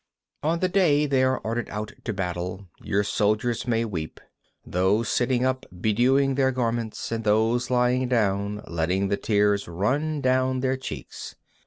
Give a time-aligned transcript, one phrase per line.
[0.41, 0.51] 28.
[0.53, 4.19] On the day they are ordered out to battle, your soldiers may weep,
[4.65, 10.61] those sitting up bedewing their garments, and those lying down letting the tears run down
[10.61, 11.35] their cheeks.